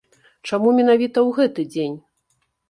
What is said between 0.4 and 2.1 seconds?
Чаму менавіта ў гэты дзень?